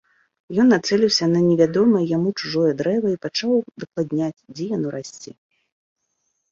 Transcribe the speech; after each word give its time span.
Ён 0.61 0.67
нацэліўся 0.75 1.25
на 1.33 1.41
невядомае 1.49 2.03
яму 2.15 2.29
чужое 2.39 2.71
дрэва 2.81 3.07
і 3.13 3.21
пачаў 3.27 3.51
удакладняць, 3.75 4.35
дзе 4.55 4.65
яно 4.75 4.87
расце. 4.97 5.31